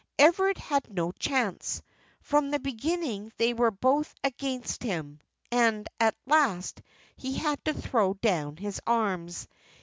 Everard 0.17 0.57
had 0.57 0.91
no 0.91 1.11
chance; 1.11 1.83
from 2.21 2.49
the 2.49 2.57
beginning 2.57 3.31
they 3.37 3.53
were 3.53 3.69
both 3.69 4.15
against 4.23 4.81
him, 4.81 5.19
and 5.51 5.87
at 5.99 6.15
last 6.25 6.81
he 7.15 7.35
had 7.37 7.63
to 7.65 7.73
throw 7.75 8.15
down 8.15 8.57
his 8.57 8.81
arms. 8.87 9.47